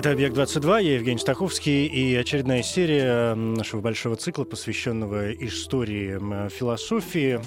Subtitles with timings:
[0.00, 7.38] Это «Объект-22», я Евгений Стаховский, и очередная серия нашего большого цикла, посвященного истории философии.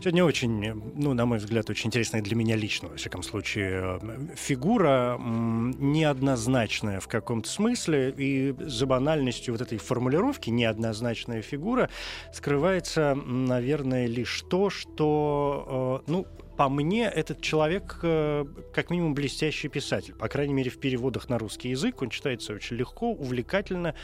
[0.00, 4.00] Сегодня очень, ну, на мой взгляд, очень интересная для меня лично, во всяком случае,
[4.34, 11.90] фигура, неоднозначная в каком-то смысле, и за банальностью вот этой формулировки «неоднозначная фигура»
[12.32, 16.26] скрывается, наверное, лишь то, что, э, ну,
[16.56, 20.14] по мне, этот человек э, как минимум блестящий писатель.
[20.14, 23.94] По крайней мере, в переводах на русский язык он читается очень легко, увлекательно,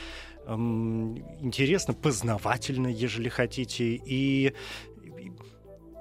[0.47, 4.55] эм, интересно, познавательно, ежели хотите, и, и,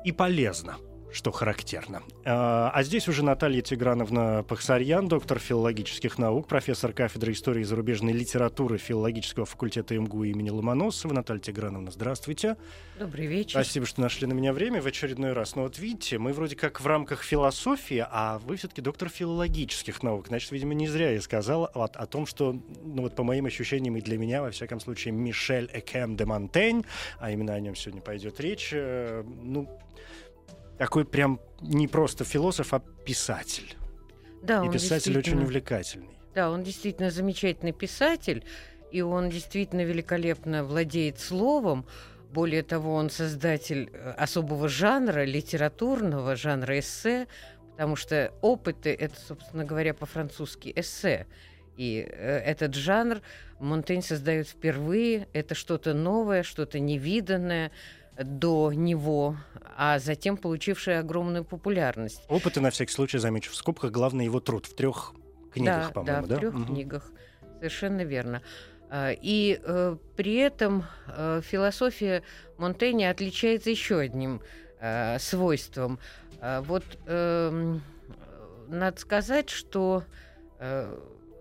[0.05, 0.77] и полезно
[1.11, 2.03] что характерно.
[2.25, 8.13] А, а здесь уже Наталья Тиграновна Пахсарьян, доктор филологических наук, профессор кафедры истории и зарубежной
[8.13, 11.13] литературы филологического факультета МГУ имени Ломоносова.
[11.13, 12.57] Наталья Тиграновна, здравствуйте.
[12.99, 13.51] Добрый вечер.
[13.51, 15.55] Спасибо, что нашли на меня время в очередной раз.
[15.55, 20.27] Но вот видите, мы вроде как в рамках философии, а вы все-таки доктор филологических наук.
[20.27, 23.95] Значит, видимо, не зря я сказал о, о том, что, ну вот по моим ощущениям
[23.97, 26.85] и для меня, во всяком случае, Мишель Экем де Монтень,
[27.19, 29.67] а именно о нем сегодня пойдет речь, э, ну,
[30.79, 33.75] такой прям не просто философ, а писатель.
[34.41, 36.17] Да, и писатель очень увлекательный.
[36.33, 38.45] Да, он действительно замечательный писатель,
[38.89, 41.85] и он действительно великолепно владеет словом.
[42.31, 47.27] Более того, он создатель э, особого жанра, литературного жанра эссе,
[47.71, 51.27] потому что опыты— это, собственно говоря, по-французски эссе.
[51.75, 53.21] И э, этот жанр
[53.59, 55.27] Монтень создает впервые.
[55.33, 57.71] Это что-то новое, что-то невиданное,
[58.23, 59.37] до него,
[59.77, 62.21] а затем получивший огромную популярность.
[62.27, 65.13] Опыты, на всякий случай, замечу в скобках, главный его труд в трех
[65.53, 66.35] книгах, да, по-моему, да?
[66.35, 66.65] в трех угу.
[66.65, 67.11] книгах.
[67.59, 68.41] Совершенно верно.
[68.89, 72.23] А, и э, при этом э, философия
[72.57, 74.41] Монтэня отличается еще одним
[74.79, 75.99] э, свойством.
[76.41, 77.77] Э, вот э,
[78.67, 80.03] надо сказать, что
[80.59, 80.97] э,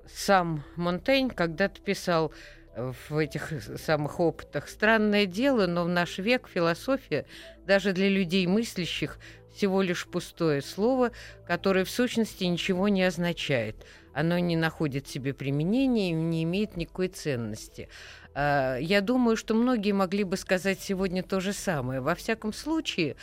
[0.07, 2.33] сам Монтень когда-то писал
[2.79, 4.69] в этих самых опытах.
[4.69, 7.27] Странное дело, но в наш век философия
[7.67, 9.19] даже для людей мыслящих
[9.55, 11.11] всего лишь пустое слово,
[11.47, 13.77] которое в сущности ничего не означает.
[14.13, 17.89] Оно не находит себе применения и не имеет никакой ценности.
[18.35, 22.01] А, я думаю, что многие могли бы сказать сегодня то же самое.
[22.01, 23.17] Во всяком случае,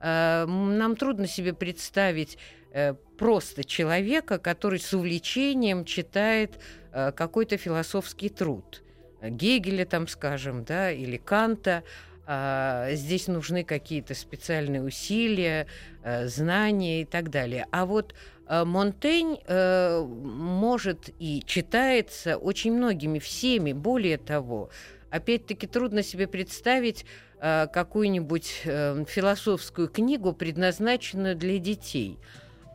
[0.00, 2.38] а, нам трудно себе представить
[2.72, 6.58] э, просто человека, который с увлечением читает
[6.92, 8.82] э, какой-то философский труд.
[9.22, 11.84] Гегеля, там, скажем, да, или Канта.
[12.24, 15.66] А, здесь нужны какие-то специальные усилия,
[16.02, 17.66] а, знания и так далее.
[17.72, 18.14] А вот
[18.46, 23.72] а, Монтень а, может и читается очень многими, всеми.
[23.72, 24.70] Более того,
[25.10, 27.04] опять-таки трудно себе представить
[27.38, 32.18] а, какую-нибудь а, философскую книгу, предназначенную для детей.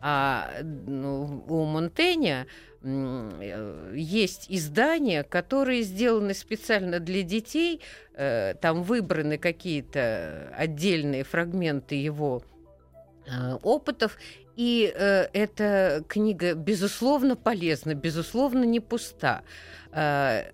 [0.02, 2.77] А ну, у Монтэня Э,
[3.94, 7.82] есть издания, которые сделаны специально для детей,
[8.14, 12.44] э, там выбраны какие-то отдельные фрагменты его
[13.26, 14.18] э, опытов,
[14.56, 19.44] и э, эта книга, безусловно, полезна, безусловно, не пуста.
[19.92, 20.52] Э,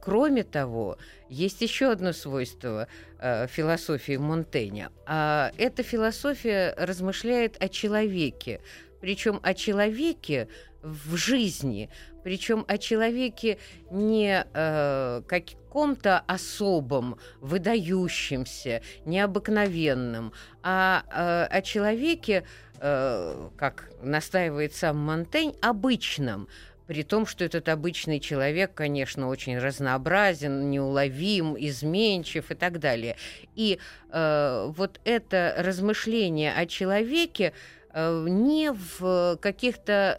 [0.00, 4.90] кроме того, есть еще одно свойство э, философии Монтэня.
[5.06, 8.60] Э, эта философия размышляет о человеке,
[9.00, 10.48] причем о человеке
[10.82, 11.90] в жизни,
[12.22, 13.58] причем о человеке
[13.90, 22.44] не э, каком-то особом, выдающемся, необыкновенном, а э, о человеке,
[22.80, 26.48] э, как настаивает сам Монтень, обычном,
[26.88, 33.16] при том, что этот обычный человек, конечно, очень разнообразен, неуловим, изменчив и так далее.
[33.54, 33.78] И
[34.10, 37.52] э, вот это размышление о человеке,
[37.98, 40.18] Э, не в каких-то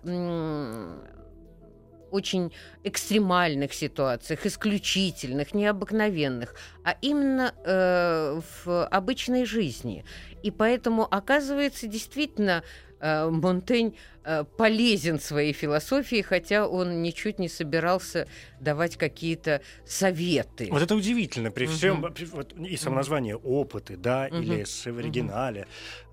[2.11, 2.51] очень
[2.83, 10.03] экстремальных ситуациях, исключительных, необыкновенных, а именно э, в обычной жизни.
[10.41, 12.63] И поэтому, оказывается, действительно,
[13.01, 18.27] Монтень э, полезен своей философии, хотя он ничуть не собирался
[18.59, 20.67] давать какие-то советы.
[20.71, 22.13] Вот это удивительно, при всем, угу.
[22.31, 24.41] вот, и само название «опыты», да, угу.
[24.41, 25.67] или в оригинале, угу.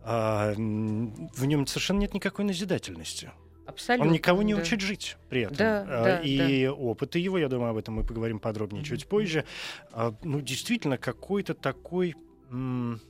[0.04, 3.30] а, в нем совершенно нет никакой назидательности.
[3.66, 4.06] Абсолютно.
[4.06, 4.60] Он никого не да.
[4.60, 5.56] учит жить при этом.
[5.56, 9.44] Да, А, да, и опыты его, я думаю, об этом мы поговорим подробнее чуть позже.
[9.90, 12.14] А, ну, действительно, какой-то такой...
[12.50, 13.00] м,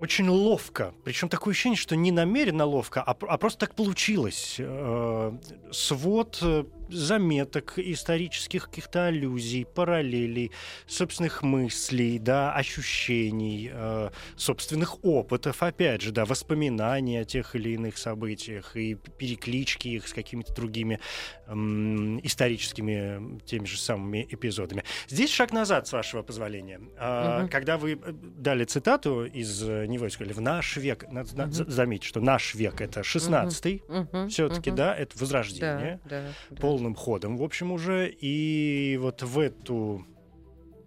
[0.00, 0.94] очень ловко.
[1.04, 4.56] Причем такое ощущение, что не намеренно ловко, а, а просто так получилось.
[4.58, 5.32] Э,
[5.72, 10.52] свод э, заметок, исторических каких-то аллюзий, параллелей,
[10.86, 17.98] собственных мыслей, да, ощущений, э, собственных опытов, опять же, да, воспоминаний о тех или иных
[17.98, 21.00] событиях и переклички их с какими-то другими
[21.48, 24.82] м, историческими теми же самыми эпизодами.
[25.08, 26.80] Здесь шаг назад, с вашего позволения.
[26.98, 27.48] А, Мгм.
[27.48, 32.04] Когда вы э, дали цитату из э, него сказали, в наш век, надо за- заметить,
[32.04, 34.76] что наш век— это 16-й, Мгм, все-таки, мгм.
[34.76, 36.56] да, это возрождение, да, да.
[36.76, 40.06] Полным ходом, в общем, уже, и вот в эту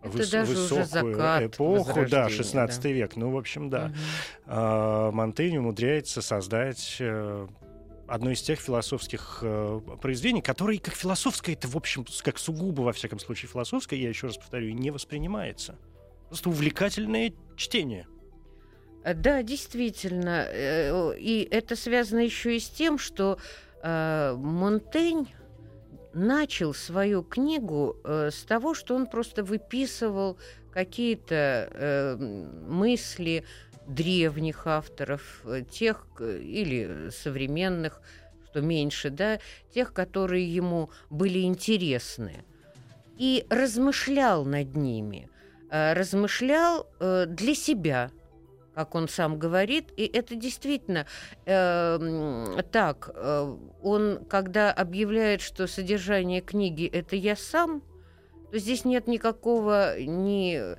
[0.03, 3.91] Это выс- даже уже высокую закат эпоху, да, Возрождения, 16 век, ну, в общем, да,
[4.45, 7.47] а, Монтень умудряется создать э,
[8.07, 12.93] одно из тех философских э, произведений, которые как философское, это, в общем, как сугубо, во
[12.93, 15.77] всяком случае, философское, я еще раз повторю, не воспринимается.
[16.27, 18.05] Просто увлекательное чтение.
[19.03, 20.45] А, Да, действительно.
[20.47, 23.37] э, И это связано еще и с тем, что
[23.81, 25.27] э, Монтень
[26.13, 30.37] начал свою книгу э, с того, что он просто выписывал
[30.71, 32.15] какие-то э,
[32.67, 33.43] мысли
[33.87, 38.01] древних авторов, э, тех или современных,
[38.49, 39.39] что меньше, да,
[39.73, 42.43] тех, которые ему были интересны,
[43.17, 45.29] и размышлял над ними,
[45.69, 48.11] э, размышлял э, для себя,
[48.79, 51.05] как он сам говорит, и это действительно
[51.45, 53.09] э, м, так.
[53.13, 57.83] э, он, когда объявляет, что содержание книги это я сам,
[58.51, 60.75] то здесь нет никакого ни э,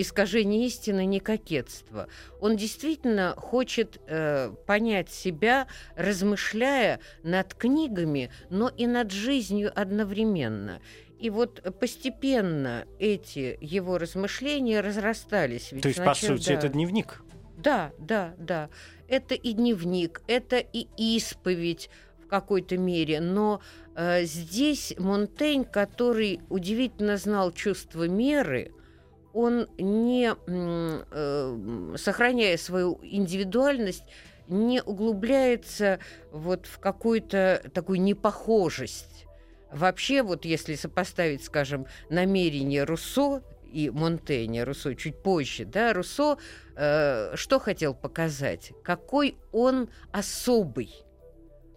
[0.00, 2.08] искажения истины, ни кокетства.
[2.40, 10.80] Он действительно хочет э, понять себя, размышляя над книгами, но и над жизнью одновременно.
[11.18, 15.72] И вот постепенно эти его размышления разрастались.
[15.72, 16.54] Ведь То есть, по сначала- сути, да.
[16.54, 17.22] это дневник.
[17.56, 18.68] Да, да, да.
[19.08, 23.60] Это и дневник, это и исповедь в какой-то мере, но
[23.94, 28.72] э, здесь Монтень, который удивительно знал чувство меры,
[29.32, 34.04] он не, э, сохраняя свою индивидуальность,
[34.48, 35.98] не углубляется
[36.32, 39.26] вот в какую-то такую непохожесть.
[39.72, 46.38] Вообще, вот если сопоставить, скажем, намерение Руссо и Монтенья, Руссо чуть позже, да, Руссо
[46.76, 48.72] э, что хотел показать?
[48.82, 50.90] Какой он особый.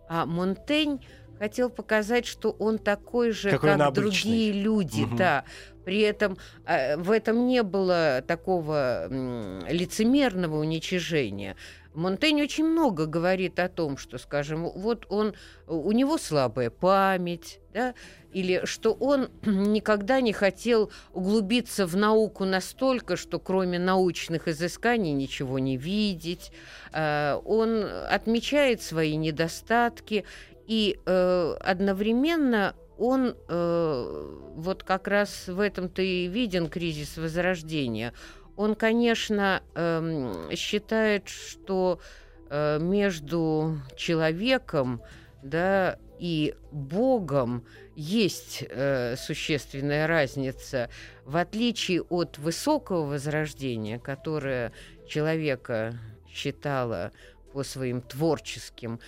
[0.07, 1.05] А Монтень
[1.37, 5.15] хотел показать, что он такой же, Какой как другие люди, Мгм.
[5.17, 5.45] да.
[5.85, 11.55] При этом э, в этом не было такого м, лицемерного уничижения.
[11.93, 15.33] Монтень очень много говорит о том, что, скажем, вот он,
[15.67, 17.95] у него слабая память, да,
[18.31, 25.57] или что он никогда не хотел углубиться в науку настолько, что кроме научных изысканий ничего
[25.57, 26.51] не видеть.
[26.93, 30.25] Э, Он отмечает свои недостатки,
[30.67, 38.13] и э, одновременно он э, вот как раз в этом-то и виден кризис возрождения.
[38.59, 42.01] Он, конечно, эм, считает, что
[42.49, 45.01] э, между человеком
[45.41, 47.63] да, и Богом
[47.95, 50.89] есть э, существенная разница.
[51.23, 54.73] В отличие от высокого возрождения, которое
[55.07, 55.97] человека
[56.29, 57.13] считало
[57.53, 58.99] по своим творческим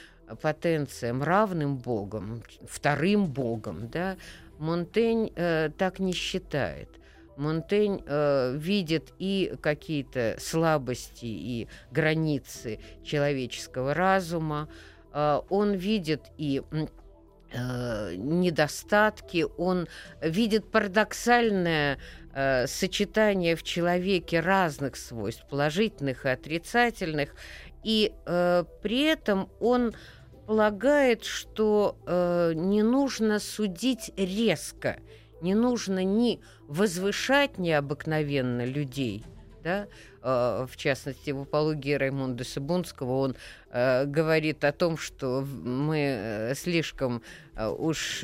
[0.41, 4.15] потенциям равным Богом, вторым Богом, да,
[4.59, 7.00] Монтень э, так не считает.
[7.41, 14.69] Монтень э, видит и какие-то слабости и границы человеческого разума,
[15.11, 16.61] э, он видит и
[17.51, 19.87] э, недостатки, он
[20.21, 21.97] видит парадоксальное
[22.33, 27.35] э, сочетание в человеке разных свойств, положительных и отрицательных,
[27.83, 29.95] и э, при этом он
[30.45, 34.99] полагает, что э, не нужно судить резко,
[35.41, 39.23] не нужно ни возвышать необыкновенно людей,
[39.63, 39.87] да,
[40.23, 43.35] э, в частности, в апологии Раймонда Сабунского он
[43.71, 47.21] э, говорит о том, что мы э, слишком
[47.55, 48.23] э, уж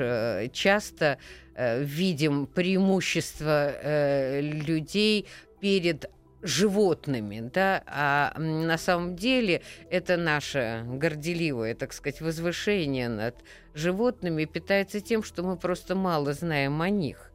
[0.53, 1.17] часто
[1.59, 5.25] видим преимущество людей
[5.59, 6.07] перед
[6.47, 13.35] животными, да, а на самом деле это наше горделивое, так сказать, возвышение над
[13.73, 17.31] животными питается тем, что мы просто мало знаем о них.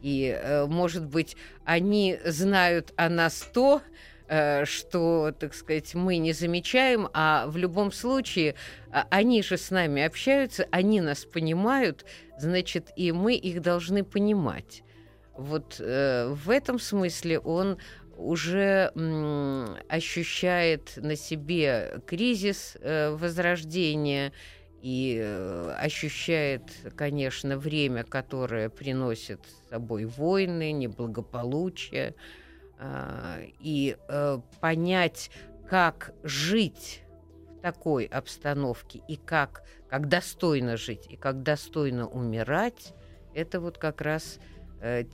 [0.00, 3.82] И, э, может быть, они знают о нас то,
[4.28, 8.54] э, что, так сказать, мы не замечаем, а в любом случае
[8.90, 12.04] а, они же с нами общаются, они нас понимают,
[12.38, 14.82] значит, и мы их должны понимать.
[15.36, 17.78] Вот э, в этом смысле он
[18.22, 18.92] уже
[19.88, 24.32] ощущает на себе кризис э, возрождения
[24.82, 26.62] и э, ощущает,
[26.96, 32.16] конечно, время, которое приносит с собой войны, неблагополучие,
[32.78, 35.30] э, и э, понять,
[35.68, 37.02] как жить
[37.48, 42.92] в такой обстановке и как, как достойно жить и как достойно умирать,
[43.34, 44.38] это вот как раз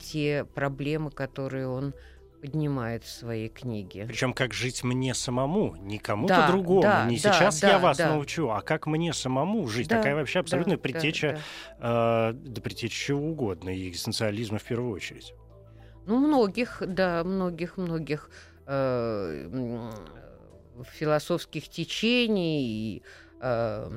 [0.01, 1.93] те проблемы, которые он
[2.41, 4.05] поднимает в своей книге.
[4.07, 6.81] Причем как жить мне самому, не кому-то да, другому.
[6.81, 8.09] Да, не да, сейчас да, я вас да.
[8.09, 9.87] научу, а как мне самому жить.
[9.87, 11.39] Да, Такая вообще абсолютная да, предтеча,
[11.79, 12.29] да, да.
[12.29, 15.33] Э, да предтеча чего угодно, и экзистенциализма в первую очередь.
[16.05, 18.29] Ну, многих, да, многих-многих
[18.65, 19.91] э,
[20.93, 23.03] философских течений и
[23.41, 23.89] э,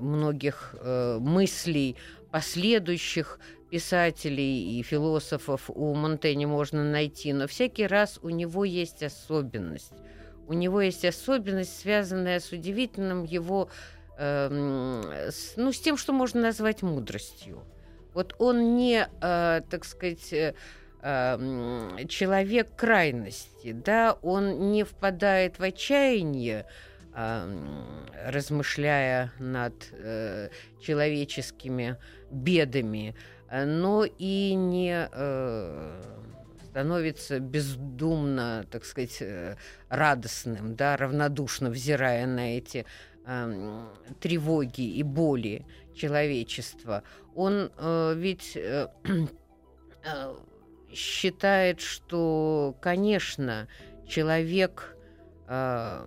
[0.00, 1.96] многих э, мыслей
[2.30, 3.38] последующих
[3.70, 9.92] писателей и философов у Монтэня можно найти, но всякий раз у него есть особенность.
[10.46, 13.68] У него есть особенность, связанная с удивительным его,
[14.18, 17.64] э, с, ну, с тем, что можно назвать мудростью.
[18.12, 20.54] Вот он не, э, так сказать, э,
[21.02, 26.66] э, человек крайности, да, он не впадает в отчаяние,
[28.26, 30.48] размышляя над э,
[30.80, 31.96] человеческими
[32.32, 33.14] бедами,
[33.50, 36.02] но и не э,
[36.74, 39.56] становится бездумно, так сказать, э,
[39.88, 42.84] радостным, да, равнодушно взирая на эти
[43.26, 43.86] э,
[44.20, 47.04] тревоги и боли человечества.
[47.36, 50.34] Он э, ведь э, э,
[50.92, 53.68] считает, что, конечно,
[54.08, 54.96] человек
[55.46, 56.06] э,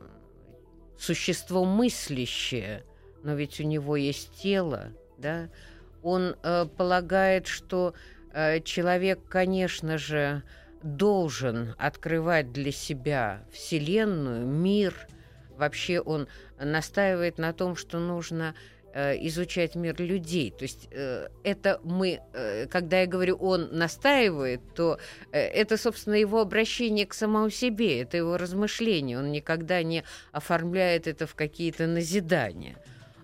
[1.00, 2.84] существо мыслящее,
[3.24, 5.50] но ведь у него есть тело, да,
[6.04, 7.94] он э, полагает, что
[8.32, 10.44] э, человек, конечно же,
[10.84, 15.08] должен открывать для себя Вселенную, мир.
[15.58, 16.28] Вообще он
[16.60, 18.56] настаивает на том, что нужно
[18.94, 20.52] э, изучать мир людей.
[20.52, 25.00] То есть э, это мы, э, когда я говорю он настаивает, то
[25.32, 29.18] это, собственно, его обращение к самому себе, это его размышление.
[29.18, 32.78] Он никогда не оформляет это в какие-то назидания.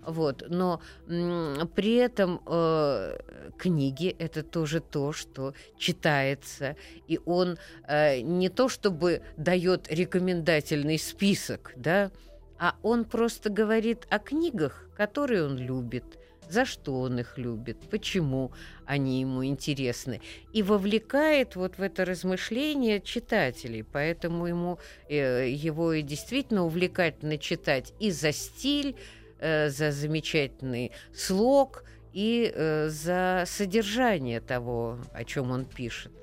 [0.06, 0.44] Вот.
[0.50, 3.18] Но при этом э,
[3.58, 6.76] книги это тоже то, что читается.
[7.08, 7.58] И он
[7.88, 12.12] э, не то чтобы дает рекомендательный список, да,
[12.60, 16.06] а он просто говорит о книгах, которые он любит,
[16.50, 18.52] за что он их любит, почему
[18.86, 20.22] они ему интересны,
[20.54, 23.84] и вовлекает вот в это размышление читателей.
[23.84, 24.80] Поэтому ему
[25.10, 28.96] э, его и действительно увлекательно читать и за стиль,
[29.44, 31.84] Э, за замечательный слог
[32.14, 36.14] и э, за содержание того, о чем он пишет.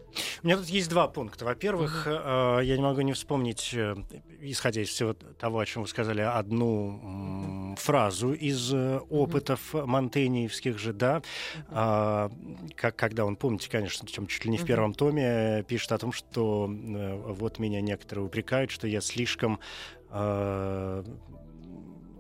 [0.43, 1.45] У меня тут есть два пункта.
[1.45, 3.95] Во-первых, э, я не могу не вспомнить, э,
[4.41, 9.85] исходя из всего того, о чем вы сказали, одну э, фразу из э, опытов uh-huh.
[9.85, 11.21] Монтеньевских же, да,
[11.69, 12.31] э,
[12.75, 16.13] как, когда он, помните, конечно, чем чуть ли не в первом томе пишет о том,
[16.13, 19.61] что э, вот меня некоторые упрекают, что я слишком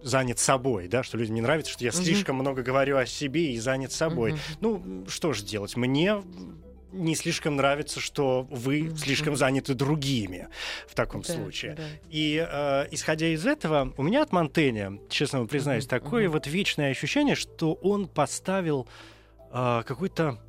[0.02, 3.58] занят собой, да, что людям не нравится, что я слишком много говорю о себе и
[3.58, 4.32] занят собой.
[4.32, 4.40] Угу.
[4.60, 5.76] Ну, что же делать?
[5.76, 6.22] Мне
[6.92, 8.96] не слишком нравится, что вы mm-hmm.
[8.96, 10.48] слишком заняты другими
[10.88, 11.74] в таком да, случае.
[11.74, 11.82] Да.
[12.10, 15.88] И э, исходя из этого, у меня от Монтэня, честно вам признаюсь, mm-hmm.
[15.88, 16.30] такое mm-hmm.
[16.30, 18.88] вот вечное ощущение, что он поставил
[19.52, 20.40] э, какой-то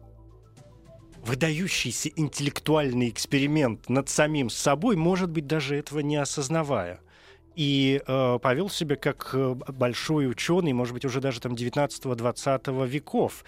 [1.23, 6.99] выдающийся интеллектуальный эксперимент над самим собой, может быть, даже этого не осознавая
[7.55, 13.43] и э, повел себя как э, большой ученый, может быть, уже даже там 19-20 веков.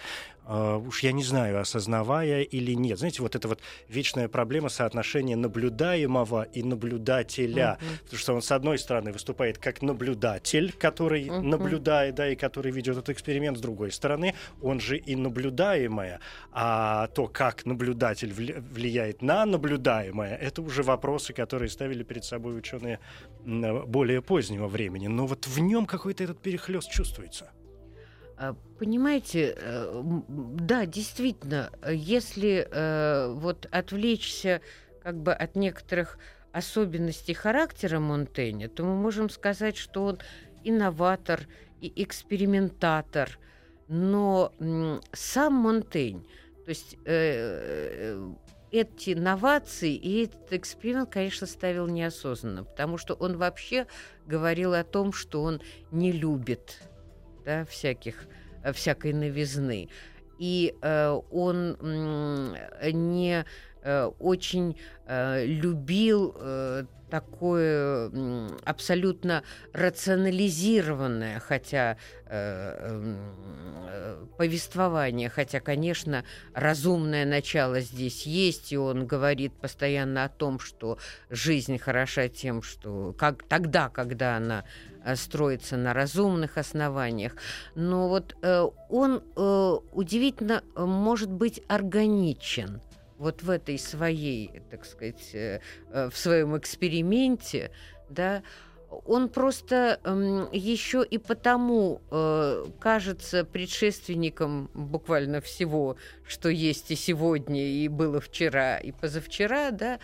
[0.46, 2.98] Uh, уж я не знаю, осознавая или нет.
[2.98, 7.78] Знаете, вот эта вот вечная проблема соотношения наблюдаемого и наблюдателя.
[7.80, 7.98] Uh-huh.
[8.04, 11.40] Потому что он, с одной стороны, выступает как наблюдатель, который uh-huh.
[11.40, 13.56] наблюдает, да, и который ведет этот эксперимент.
[13.56, 16.20] С другой стороны, он же и наблюдаемое.
[16.52, 23.00] А то, как наблюдатель влияет на наблюдаемое, это уже вопросы, которые ставили перед собой ученые
[23.44, 25.06] более позднего времени.
[25.06, 27.50] Но вот в нем какой-то этот перехлест чувствуется.
[28.36, 34.60] А, понимаете, э, да, действительно, если э, вот отвлечься
[35.02, 36.18] как бы от некоторых
[36.52, 40.18] особенностей характера Монтэня, то мы можем сказать, что он
[40.64, 41.46] инноватор
[41.80, 43.38] и экспериментатор.
[43.86, 44.52] Но
[45.12, 46.26] сам Монтень,
[46.64, 48.18] то есть э,
[48.70, 53.86] эти новации и этот эксперимент, конечно, ставил неосознанно, потому что он вообще
[54.26, 55.60] говорил о том, что он
[55.92, 56.80] не любит
[57.44, 58.26] да, всяких,
[58.62, 59.88] э, всякой новизны.
[60.38, 63.44] И э, он э, не
[63.82, 66.84] э, очень э, любил э,
[67.14, 68.10] такое
[68.64, 71.96] абсолютно рационализированное, хотя
[72.26, 73.16] э,
[73.86, 76.24] э, повествование, хотя, конечно,
[76.54, 80.98] разумное начало здесь есть, и он говорит постоянно о том, что
[81.30, 87.32] жизнь хороша тем, что как, тогда, когда она э, строится на разумных основаниях.
[87.74, 92.80] Но вот э, он э, удивительно э, может быть органичен
[93.18, 97.70] вот в этой своей, так сказать, э, э, в своем эксперименте,
[98.08, 98.42] да,
[99.06, 105.96] он просто э, еще и потому э, кажется предшественником буквально всего,
[106.26, 109.98] что есть и сегодня, и было вчера, и позавчера, да,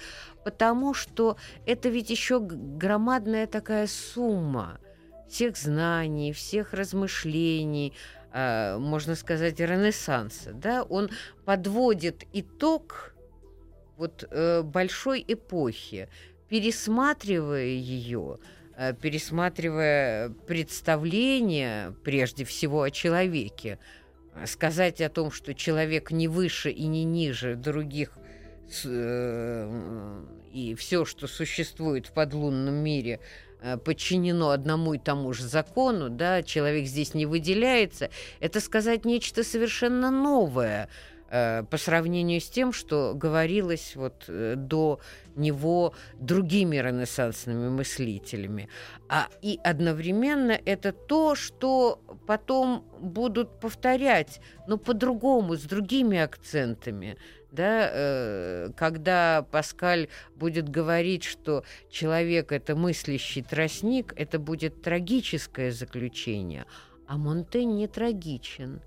[0.45, 4.81] потому что это ведь еще громадная такая сумма
[5.31, 7.93] всех знаний, всех размышлений,
[8.33, 11.11] э, можно сказать, Ренессанса, да, он
[11.45, 13.15] подводит итог
[13.97, 16.09] вот э, большой эпохи,
[16.49, 18.39] пересматривая ее,
[18.77, 23.79] э, пересматривая представление прежде всего о человеке,
[24.47, 28.13] сказать о том, что человек не выше и не ниже других
[30.53, 33.19] и все, что существует в подлунном мире,
[33.85, 40.11] подчинено одному и тому же закону, да, человек здесь не выделяется, это сказать нечто совершенно
[40.11, 40.89] новое
[41.31, 45.01] э, по сравнению с тем, что говорилось вот э, до
[45.37, 48.69] него другими ренессансными мыслителями.
[49.09, 57.17] А и одновременно это то, что потом будут повторять, но по-другому, с другими акцентами
[57.53, 66.67] да, э, когда Паскаль будет говорить, что человек это мыслящий тростник, это будет трагическое заключение,
[67.07, 68.81] а Монтень не трагичен.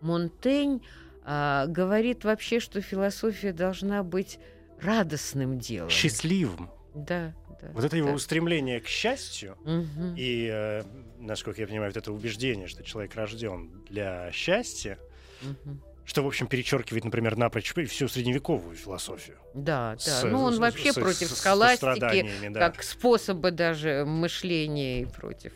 [0.00, 0.82] Монтень
[1.24, 4.38] э, говорит вообще, что философия должна быть
[4.80, 5.90] радостным делом.
[5.90, 6.70] Счастливым.
[6.94, 7.70] Да, да.
[7.72, 8.14] Вот это его да.
[8.14, 10.14] устремление к счастью угу.
[10.16, 10.82] и, э,
[11.18, 14.98] насколько я понимаю, вот это убеждение, что человек рожден для счастья,
[15.42, 15.78] угу
[16.10, 19.36] что, в общем, перечеркивает, например, напрочь всю средневековую философию.
[19.54, 19.98] Да, да.
[19.98, 22.58] С, ну, он с, вообще с, против с, схоластики, да.
[22.58, 25.52] как способа даже мышления и против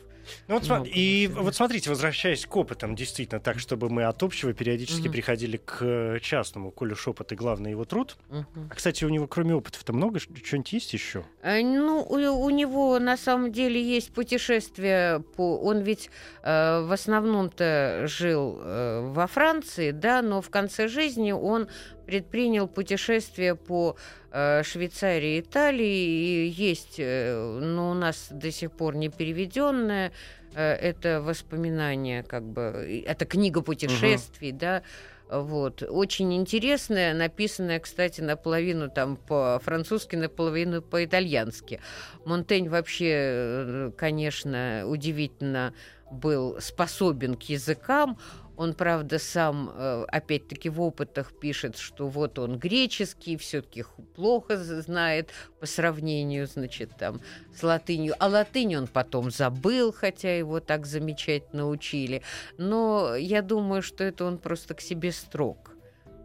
[0.49, 4.53] ну, вот, ну, и вот смотрите, возвращаясь к опытам, действительно, так, чтобы мы от общего
[4.53, 5.13] периодически угу.
[5.13, 6.71] приходили к э, частному.
[6.71, 8.17] Коль уж опыт и главный его труд.
[8.31, 8.69] Угу.
[8.71, 11.25] А, кстати, у него кроме опытов-то много что-нибудь есть еще?
[11.43, 15.59] А, ну, у, у него на самом деле есть путешествия по...
[15.59, 16.11] Он ведь
[16.43, 21.69] э, в основном-то жил э, во Франции, да, но в конце жизни он
[22.07, 23.97] предпринял путешествие по
[24.31, 26.47] э, Швейцарии и Италии.
[26.47, 30.13] И есть, э, но у нас до сих пор не переведенное
[30.55, 34.59] э, это воспоминание, как бы, это книга путешествий, угу.
[34.59, 34.83] да,
[35.31, 35.83] вот.
[35.83, 41.81] Очень интересная, написанная, кстати, наполовину там по-французски, наполовину по-итальянски.
[42.25, 45.75] Монтень вообще, э, конечно, удивительно
[46.11, 48.19] был способен к языкам.
[48.57, 55.31] Он, правда, сам, э, опять-таки, в опытах пишет, что вот он греческий, все-таки плохо знает
[55.59, 57.21] по сравнению, значит, там,
[57.53, 58.15] с латынью.
[58.21, 62.23] А латынь он потом забыл, хотя его так замечательно учили.
[62.57, 65.73] Но я думаю, что это он просто к себе строг.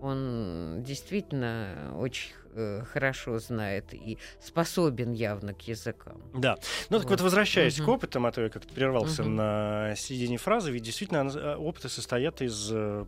[0.02, 6.22] Он действительно очень э, хорошо знает и способен явно к языкам.
[6.34, 6.58] Да.
[6.90, 7.02] Ну вот.
[7.04, 7.86] так вот, возвращаясь угу.
[7.86, 9.32] к опытам, а то я как-то прервался угу.
[9.32, 13.06] на середине фразы, ведь действительно э, опыты состоят из э,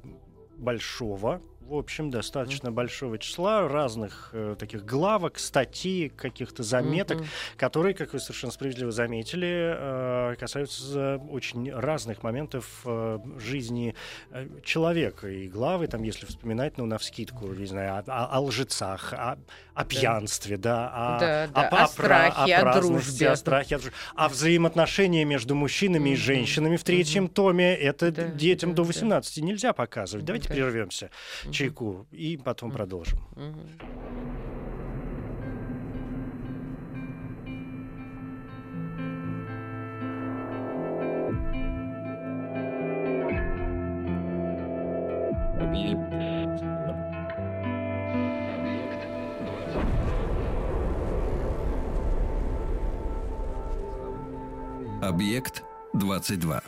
[0.57, 2.71] большого в общем, достаточно mm-hmm.
[2.71, 7.57] большого числа разных э, таких главок, статей, каких-то заметок, mm-hmm.
[7.57, 13.95] которые, как вы совершенно справедливо заметили, э, касаются очень разных моментов э, жизни
[14.31, 15.29] э, человека.
[15.29, 19.37] И главы, там, если вспоминать, ну, навскидку, не знаю, о, о, о лжецах, о,
[19.73, 21.61] о пьянстве, да, о, да, да.
[21.61, 23.29] о, о, о страхе, о, о дружбе.
[23.29, 26.13] О страхе, о, дружбе, о взаимоотношении между мужчинами mm-hmm.
[26.13, 27.33] и женщинами в третьем mm-hmm.
[27.33, 27.75] томе.
[27.75, 29.45] Это да, детям да, до 18 да.
[29.45, 30.25] нельзя показывать.
[30.25, 30.55] Давайте да.
[30.55, 31.09] прервемся.
[31.61, 33.19] Чайку и потом продолжим.
[55.01, 56.61] Объект 22.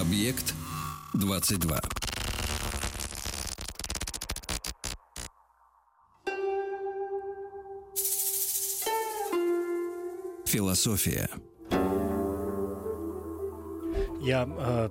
[0.00, 0.54] Объект
[1.14, 1.80] 22.
[10.46, 11.28] Философия.
[14.20, 14.88] Я э,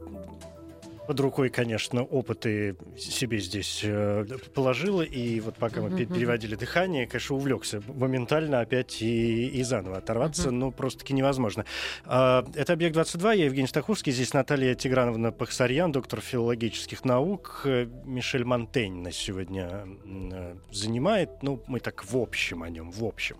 [1.07, 6.13] под рукой, конечно, опыты себе здесь э, положила, и вот пока мы mm-hmm.
[6.13, 10.51] переводили дыхание, конечно, увлекся моментально опять и, и заново оторваться, mm-hmm.
[10.51, 11.65] ну, просто-таки невозможно.
[12.05, 17.61] Э, это «Объект-22», я Евгений Стаховский, здесь Наталья Тиграновна Пахсарьян, доктор филологических наук,
[18.05, 23.37] Мишель Монтень нас сегодня э, занимает, ну, мы так в общем о нем, в общем.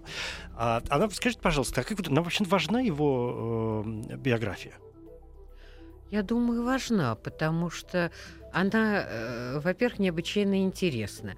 [0.55, 4.73] А, она, скажите, пожалуйста, а как, нам вообще важна его э, биография?
[6.11, 8.11] Я думаю, важна, потому что
[8.53, 11.35] она, э, во-первых, необычайно интересна.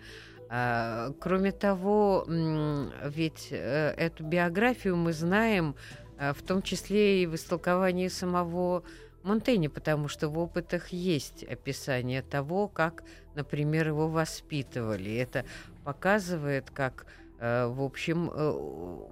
[0.52, 5.76] А, кроме того, ведь э, эту биографию мы знаем
[6.18, 8.84] э, в том числе и в истолковании самого
[9.24, 13.04] Монтэня, потому что в опытах есть описание того, как,
[13.36, 15.16] например, его воспитывали.
[15.16, 15.46] Это
[15.84, 17.06] показывает, как
[17.40, 18.30] в общем,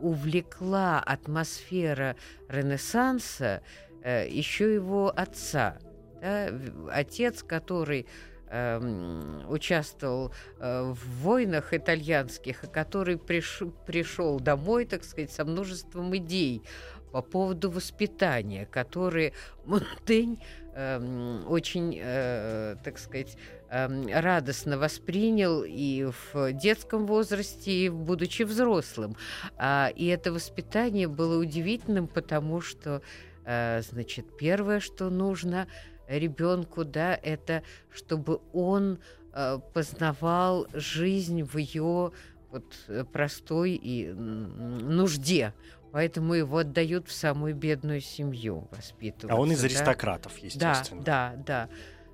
[0.01, 2.15] увлекла атмосфера
[2.49, 3.61] Ренессанса
[4.07, 5.77] Э, еще его отца.
[6.21, 6.49] Да,
[6.89, 8.07] отец, который
[8.49, 16.63] э, участвовал э, в войнах итальянских, который приш, пришел домой, так сказать, со множеством идей
[17.11, 19.33] по поводу воспитания, которые
[19.65, 20.41] Монтень
[20.77, 23.37] э, очень, э, так сказать,
[23.69, 29.17] э, радостно воспринял и в детском возрасте, и будучи взрослым.
[29.57, 33.01] А, и это воспитание было удивительным, потому что
[33.47, 35.67] Э, значит, первое, что нужно
[36.09, 38.99] ребенку, да, это чтобы он
[39.31, 42.11] э, познавал жизнь в ее
[42.51, 45.53] вот простой и нужде.
[45.97, 49.33] Поэтому его отдают в самую бедную семью воспитывать.
[49.33, 51.01] А он из аристократов, естественно.
[51.01, 51.69] Да, да,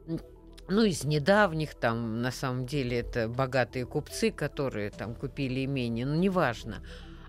[0.08, 0.18] да.
[0.70, 6.16] Ну, из недавних, там, на самом деле, это богатые купцы, которые там купили имение, ну,
[6.16, 6.82] неважно.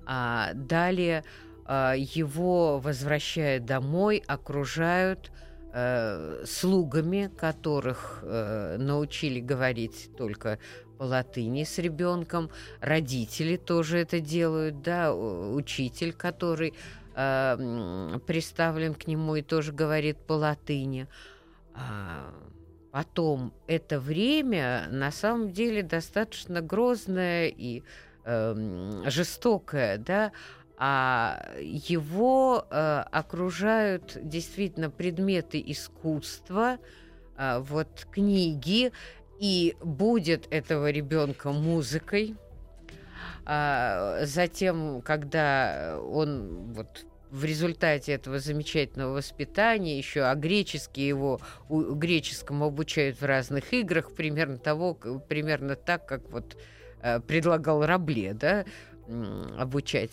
[0.06, 1.24] А далее
[1.64, 5.32] а, его возвращают домой, окружают
[5.72, 10.60] э, слугами, которых э, научили говорить только
[10.98, 12.50] по латыни с ребенком.
[12.80, 16.74] Родители тоже это делают, да, учитель, который
[17.14, 21.08] э, приставлен к нему и тоже говорит по латыни.
[21.74, 22.32] А,
[22.92, 27.82] потом это время на самом деле достаточно грозное и
[28.24, 30.30] э, жестокое, да,
[30.76, 36.78] а его э, окружают действительно предметы искусства,
[37.36, 38.92] э, вот книги,
[39.38, 42.36] и будет этого ребенка музыкой.
[43.46, 51.94] А затем, когда он вот в результате этого замечательного воспитания еще, а греческий его у,
[51.94, 56.56] греческому обучают в разных играх, примерно того, примерно так, как вот
[57.02, 58.64] э, предлагал Рабле, да,
[59.58, 60.12] обучать.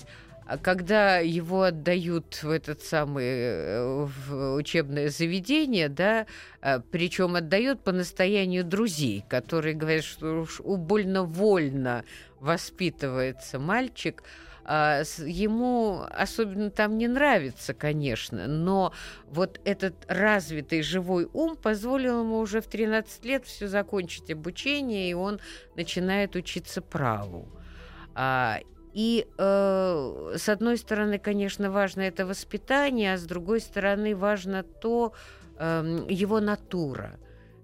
[0.51, 6.25] А когда его отдают в этот самый э, в учебное заведение, да,
[6.61, 12.03] э, причем отдают по настоянию друзей, которые говорят, что уж больно вольно
[12.41, 14.23] воспитывается мальчик,
[14.65, 18.91] а, ему особенно там не нравится, конечно, но
[19.29, 25.13] вот этот развитый живой ум позволил ему уже в 13 лет все закончить обучение, и
[25.13, 25.39] он
[25.77, 27.47] начинает учиться праву.
[28.93, 35.13] И э, с одной стороны, конечно, важно это воспитание, а с другой стороны, важно то,
[35.58, 37.17] э, его натура.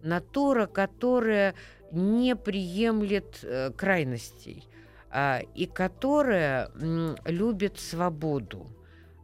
[0.04, 1.54] Натура, которая
[1.92, 4.64] не приемлет э, крайностей
[5.12, 8.68] э, и которая э, любит свободу.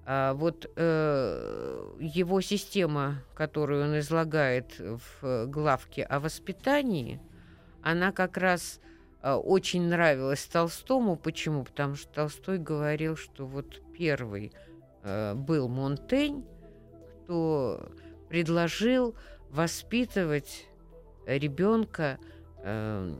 [0.06, 7.22] А вот э, его система, которую он излагает в главке о воспитании,
[7.82, 8.82] она как раз
[9.24, 11.16] очень нравилось Толстому.
[11.16, 11.64] Почему?
[11.64, 14.52] Потому что Толстой говорил, что вот первый
[15.04, 16.46] э, был Монтень,
[17.24, 17.90] кто
[18.28, 19.16] предложил
[19.50, 20.68] воспитывать
[21.26, 22.18] ребенка
[22.58, 23.14] э,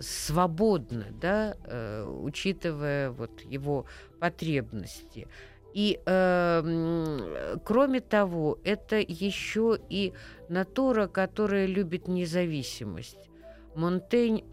[0.00, 3.86] свободно, да, э, учитывая вот его
[4.20, 5.26] потребности.
[5.72, 10.12] И э, кроме того, это еще и
[10.48, 13.28] натура, которая любит независимость.
[13.74, 14.44] Монтень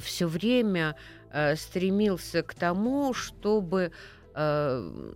[0.00, 0.96] все время
[1.32, 3.92] э, стремился к тому, чтобы
[4.34, 5.12] э,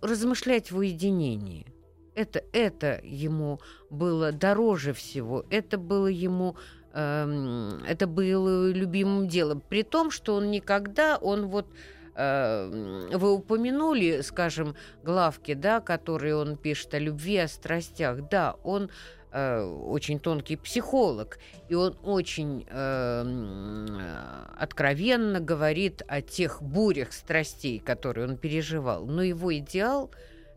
[0.00, 1.66] размышлять в уединении.
[2.14, 6.56] Это, это ему было дороже всего, это было ему
[6.92, 9.62] э, это было любимым делом.
[9.66, 11.66] При том, что он никогда, он вот
[12.14, 18.28] э, вы упомянули, скажем, главки, да, которые он пишет о любви, о страстях.
[18.28, 18.90] Да, он
[19.32, 28.28] э, очень тонкий психолог, и он очень э, откровенно говорит о тех бурях страстей, которые
[28.28, 29.06] он переживал.
[29.06, 30.10] Но его идеал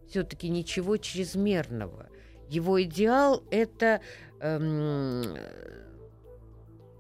[0.10, 2.08] все-таки ничего чрезмерного.
[2.50, 4.02] Его идеал это
[4.40, 5.24] э,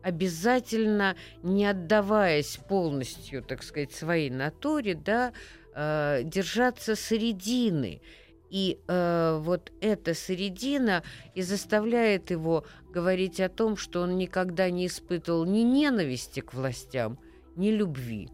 [0.05, 5.33] обязательно, не отдаваясь полностью, так сказать, своей натуре, да,
[5.73, 8.01] э, держаться середины.
[8.49, 11.03] И э, вот эта середина
[11.34, 17.19] и заставляет его говорить о том, что он никогда не испытывал ни ненависти к властям,
[17.55, 18.29] ни любви.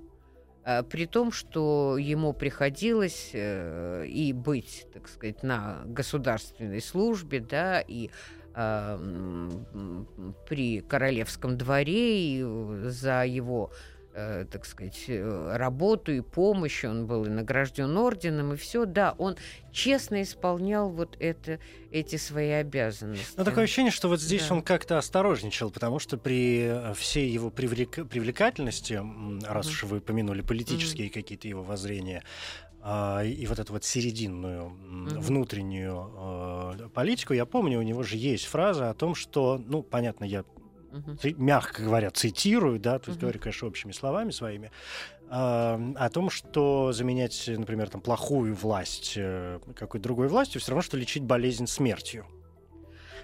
[0.64, 7.82] А, при том, что ему приходилось э, и быть, так сказать, на государственной службе, да,
[7.82, 8.12] и
[8.54, 9.50] э,
[10.48, 12.44] при королевском дворе, и
[12.90, 13.72] за его
[14.14, 19.16] э, так сказать, э, работу и помощь, он был и награжден орденом, и все, да,
[19.18, 19.38] он
[19.72, 21.60] честно исполнял вот это,
[21.92, 23.34] эти свои обязанности.
[23.38, 24.56] Но такое ощущение, что вот здесь да.
[24.56, 28.08] он как-то осторожничал, потому что при э, всей его привлек...
[28.08, 28.94] привлекательности,
[29.46, 29.70] раз mm-hmm.
[29.70, 31.14] уж вы помянули политические mm-hmm.
[31.14, 32.24] какие-то его воззрения,
[32.84, 35.20] а, и вот эту вот серединную mm-hmm.
[35.20, 40.26] внутреннюю э, политику, я помню, у него же есть фраза о том, что, ну, понятно,
[40.26, 40.44] я
[40.92, 41.36] uh-huh.
[41.38, 43.22] мягко говоря, цитирую, да, то есть uh-huh.
[43.22, 44.72] говорю, конечно, общими словами своими,
[45.30, 50.82] э, о том, что заменять, например, там, плохую власть э, какой-то другой властью, все равно,
[50.82, 52.26] что лечить болезнь смертью.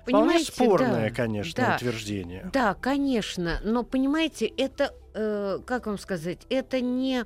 [0.06, 2.50] Понимаете, Вполне спорное, да, конечно, да, утверждение.
[2.54, 7.26] Да, конечно, но понимаете, это, э, как вам сказать, это не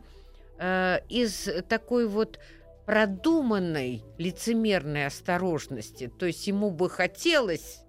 [0.58, 2.40] э, из такой вот
[2.86, 6.08] продуманной лицемерной осторожности.
[6.08, 7.82] То есть ему бы хотелось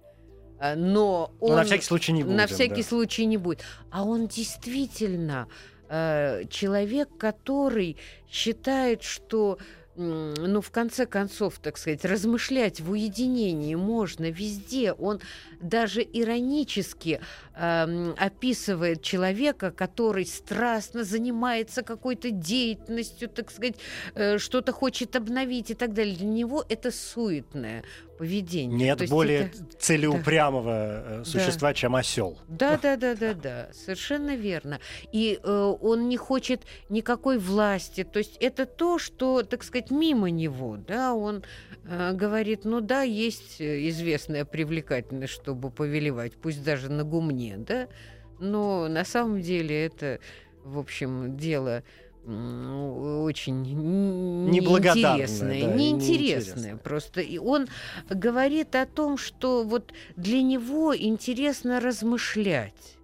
[0.75, 1.51] но он...
[1.51, 2.35] Но на всякий случай не будет.
[2.35, 2.87] На всякий да.
[2.87, 3.63] случай не будет.
[3.91, 5.47] А он действительно
[5.89, 7.97] э, человек, который
[8.29, 9.57] считает, что
[9.95, 14.93] ну, в конце концов, так сказать, размышлять в уединении можно везде.
[14.93, 15.19] Он
[15.61, 17.21] даже иронически
[17.55, 23.75] э, описывает человека, который страстно занимается какой-то деятельностью, так сказать,
[24.15, 26.15] э, что-то хочет обновить и так далее.
[26.15, 27.83] Для него это суетное
[28.23, 28.77] поведение.
[28.77, 29.57] Нет более это...
[29.79, 31.21] целеупрямого да.
[31.21, 31.73] Э, существа, да.
[31.73, 32.37] чем осел.
[32.47, 34.79] Да, да, да, да, да, совершенно верно.
[35.11, 38.03] И э, он не хочет никакой власти.
[38.03, 41.43] То есть это то, что, так сказать, мимо него, да, он
[41.85, 47.87] э, говорит, ну да, есть известная привлекательность, чтобы повелевать, пусть даже на гумне, да,
[48.39, 50.19] но на самом деле это,
[50.63, 51.83] в общем, дело
[52.25, 53.61] очень
[54.49, 57.19] неинтересное, да, неинтересное просто.
[57.19, 57.67] И он
[58.09, 62.97] говорит о том, что вот для него интересно размышлять.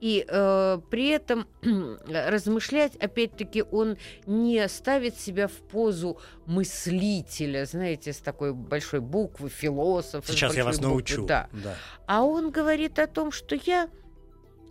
[0.00, 1.46] И э, при этом
[2.08, 10.24] размышлять, опять-таки, он не ставит себя в позу мыслителя, знаете, с такой большой буквы, философ.
[10.26, 11.26] Сейчас я вас буквы, научу.
[11.26, 11.48] Да.
[11.52, 11.74] да.
[12.06, 13.90] А он говорит о том, что я,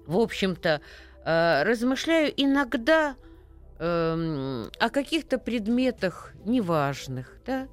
[0.08, 0.82] в общем-то,
[1.24, 3.16] э, размышляю иногда
[3.78, 7.68] э, о каких-то предметах неважных, да,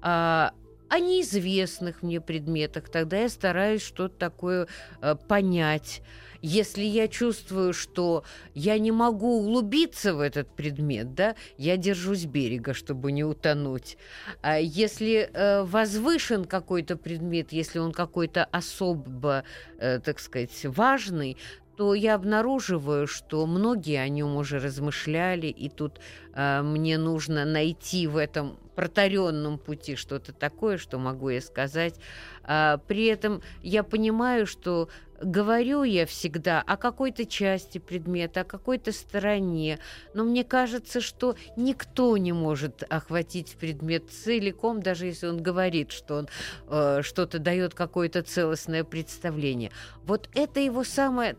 [0.00, 0.52] а,
[0.88, 2.90] о неизвестных мне предметах.
[2.90, 4.68] Тогда я стараюсь что-то такое
[5.00, 6.02] э, понять.
[6.42, 8.24] Если я чувствую, что
[8.54, 13.96] я не могу углубиться в этот предмет, да, я держусь берега, чтобы не утонуть.
[14.42, 19.44] А если э, возвышен какой-то предмет, если он какой-то особо,
[19.78, 21.36] э, так сказать, важный,
[21.76, 26.00] то я обнаруживаю, что многие о нем уже размышляли, и тут
[26.34, 31.94] э, мне нужно найти в этом протаренном пути что-то такое, что могу я сказать.
[32.42, 34.88] А, при этом я понимаю, что
[35.22, 39.78] говорю я всегда о какой-то части предмета, о какой-то стороне,
[40.14, 46.16] но мне кажется, что никто не может охватить предмет целиком, даже если он говорит, что
[46.16, 46.28] он
[46.68, 49.70] э, что-то дает какое-то целостное представление.
[50.04, 51.36] Вот это его самое,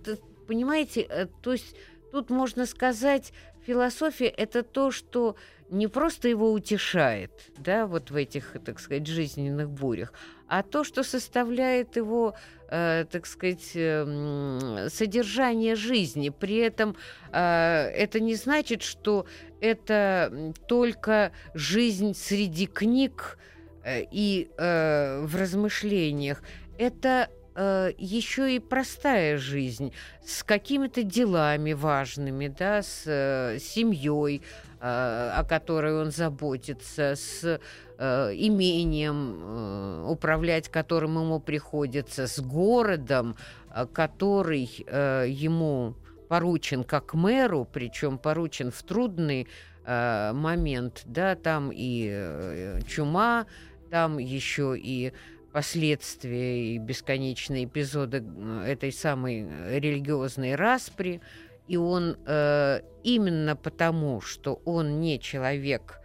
[0.47, 1.75] понимаете, э, то есть
[2.11, 3.33] тут можно сказать,
[3.65, 5.35] философия это то, что
[5.69, 10.13] не просто его утешает, да, вот в этих, так сказать, жизненных бурях,
[10.47, 12.35] а то, что составляет его,
[12.69, 16.29] э, так сказать, э, содержание жизни.
[16.29, 16.95] При этом
[17.31, 19.25] э, это не значит, что
[19.61, 23.39] это только жизнь среди книг
[23.83, 26.43] э, и э, в размышлениях.
[26.77, 29.93] Это э, еще и простая жизнь
[30.25, 34.41] с какими-то делами важными, да, с э, семьей,
[34.79, 37.59] э, о которой он заботится, с
[38.05, 43.37] Э, имением, э, управлять которым ему приходится, с городом,
[43.73, 45.95] э, который ему
[46.27, 49.47] поручен как мэру, причем поручен в трудный
[49.85, 53.45] момент, да, там и чума,
[53.91, 55.11] там еще и
[55.53, 58.25] последствия и бесконечные эпизоды
[58.65, 59.47] этой самой
[59.79, 61.21] религиозной распри.
[61.67, 65.99] И он э, именно потому, что он не человек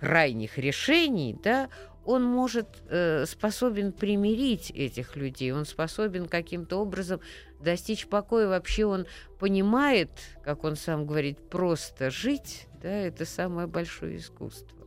[0.00, 1.68] крайних решений, да,
[2.04, 7.20] он может э, способен примирить этих людей, он способен каким-то образом
[7.60, 8.48] достичь покоя.
[8.48, 9.06] Вообще он
[9.38, 10.10] понимает,
[10.42, 14.77] как он сам говорит, просто жить, да, это самое большое искусство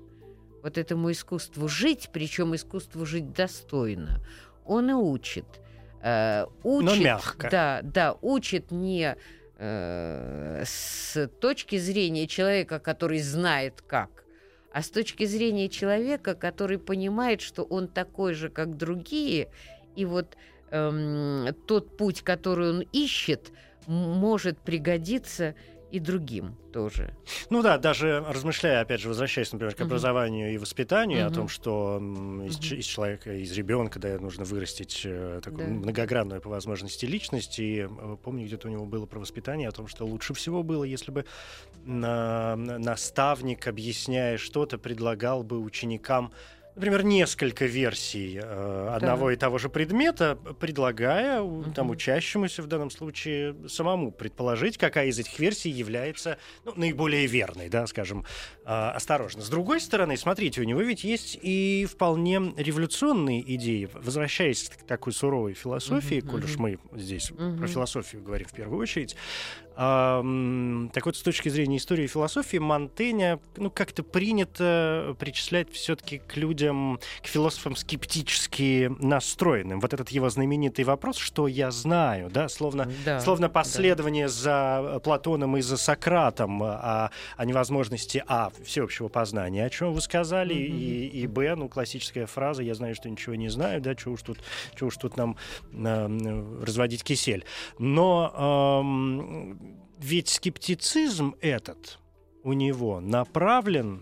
[0.64, 4.20] вот этому искусству жить, причем искусству жить достойно,
[4.66, 5.46] он и учит.
[6.02, 7.50] Э, учит Но мягко.
[7.50, 9.16] Да, да, учит не
[9.58, 14.24] э, с точки зрения человека, который знает как,
[14.74, 19.50] а с точки зрения человека, который понимает, что он такой же, как другие,
[19.96, 20.38] и вот
[20.72, 23.52] эм, тот путь, который он ищет,
[23.88, 25.56] может пригодиться
[25.92, 27.14] и другим тоже.
[27.50, 30.56] Ну да, даже размышляя, опять же, возвращаясь, например, к образованию uh-huh.
[30.56, 31.32] и воспитанию, uh-huh.
[31.32, 31.98] о том, что
[32.46, 32.78] из, uh-huh.
[32.78, 35.74] из человека, из ребенка, да, нужно вырастить э, такую да.
[35.74, 37.60] многогранную по возможности личность.
[37.60, 40.84] И э, помню, где-то у него было про воспитание о том, что лучше всего было,
[40.84, 41.26] если бы
[41.84, 46.32] на, наставник, объясняя что-то, предлагал бы ученикам
[46.76, 49.34] например, несколько версий э, одного да.
[49.34, 51.72] и того же предмета, предлагая угу.
[51.72, 57.70] там, учащемуся в данном случае самому предположить, какая из этих версий является ну, наиболее верной,
[57.70, 58.26] да, скажем,
[58.66, 59.42] э, осторожно.
[59.42, 63.90] С другой стороны, смотрите, у него ведь есть и вполне революционные идеи.
[63.94, 67.58] Возвращаясь к такой суровой философии, угу, коль уж мы здесь угу.
[67.58, 69.16] про философию говорим в первую очередь,
[69.76, 76.36] так вот, с точки зрения истории и философии, Монтэня, ну, как-то принято причислять все-таки к
[76.36, 79.80] людям, к философам скептически настроенным.
[79.80, 84.32] Вот этот его знаменитый вопрос, что я знаю, да, словно, да, словно последование да.
[84.32, 90.56] за Платоном и за Сократом о, о невозможности, а, всеобщего познания, о чем вы сказали,
[90.56, 90.80] mm-hmm.
[90.80, 94.22] и, и, б, ну, классическая фраза, я знаю, что ничего не знаю, да, чего уж
[94.22, 94.40] тут,
[94.76, 95.38] чего уж тут нам
[95.74, 97.46] э, разводить кисель.
[97.80, 99.71] Но э,
[100.02, 102.00] ведь скептицизм этот
[102.44, 104.02] у него направлен.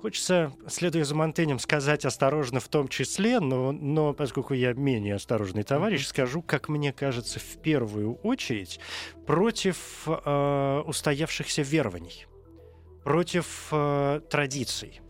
[0.00, 5.64] Хочется, следуя за Монтенем, сказать осторожно в том числе, но, но поскольку я менее осторожный
[5.64, 8.78] товарищ, скажу, как мне кажется, в первую очередь
[9.26, 12.26] против э, устоявшихся верований,
[13.02, 15.00] против э, традиций,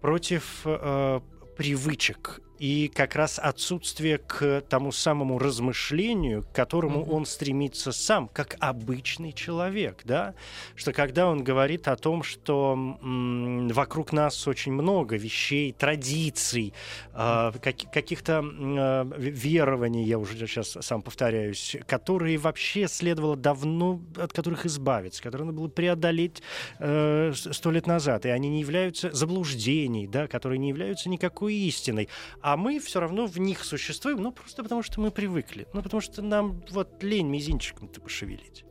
[0.00, 1.20] против э,
[1.58, 7.10] привычек и как раз отсутствие к тому самому размышлению, к которому mm-hmm.
[7.10, 10.34] он стремится сам, как обычный человек, да,
[10.74, 16.72] что когда он говорит о том, что м, вокруг нас очень много вещей, традиций,
[17.12, 24.32] э, как, каких-то э, верований, я уже сейчас сам повторяюсь, которые вообще следовало давно от
[24.32, 26.42] которых избавиться, которые надо было преодолеть
[26.78, 31.54] э, сто э, лет назад, и они не являются заблуждений, да, которые не являются никакой
[31.54, 32.08] истиной,
[32.52, 35.66] а мы все равно в них существуем, ну, просто потому что мы привыкли.
[35.74, 38.64] Ну, потому что нам вот лень мизинчиком-то пошевелить.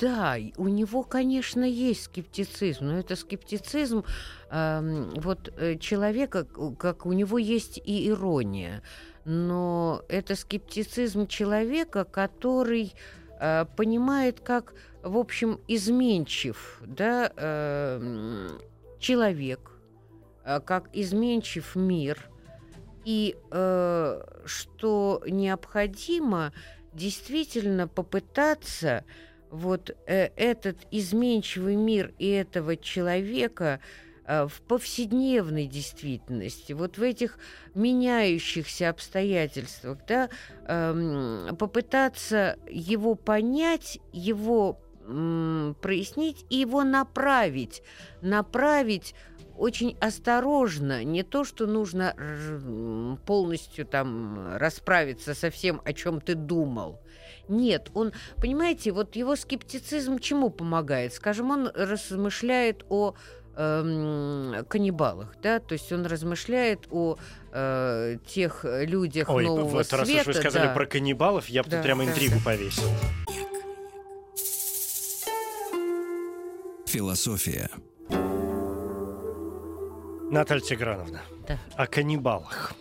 [0.00, 4.04] Да, у него, конечно, есть скептицизм, но это скептицизм
[4.50, 6.44] э, вот человека,
[6.78, 8.82] как у него есть и ирония,
[9.26, 12.94] но это скептицизм человека, который
[13.40, 14.72] э, понимает, как,
[15.02, 18.48] в общем, изменчив, да, э,
[18.98, 19.70] человек,
[20.44, 22.30] как изменчив мир,
[23.04, 26.52] и э, что необходимо
[26.92, 29.04] действительно попытаться
[29.50, 33.80] вот э, этот изменчивый мир и этого человека
[34.26, 37.38] э, в повседневной действительности, вот в этих
[37.74, 40.28] меняющихся обстоятельствах, да,
[40.66, 44.80] э, попытаться его понять, его
[45.82, 47.82] прояснить и его направить,
[48.22, 49.14] направить
[49.56, 52.14] очень осторожно, не то, что нужно
[53.26, 57.00] полностью там расправиться со всем, о чем ты думал.
[57.48, 61.12] Нет, он, понимаете, вот его скептицизм чему помогает?
[61.12, 63.14] Скажем, он размышляет о
[63.54, 67.18] э, каннибалах, да, то есть он размышляет о
[67.52, 69.96] э, тех людях Ой, нового вот света.
[69.98, 70.74] раз уж вы сказали да.
[70.74, 72.44] про каннибалов, я бы да, тут прямо да, интригу да.
[72.44, 72.88] повесил.
[76.86, 77.68] Философия.
[80.34, 81.58] Наталья Тиграновна, да.
[81.76, 82.72] о каннибалах.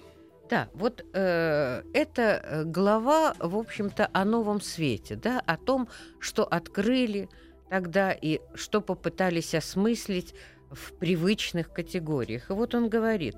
[0.49, 5.87] Да, вот э, это э, глава, в общем-то, о новом свете, да, о том,
[6.19, 7.29] что открыли
[7.69, 10.33] тогда и что попытались осмыслить
[10.71, 12.49] в привычных категориях.
[12.49, 13.35] И вот он говорит,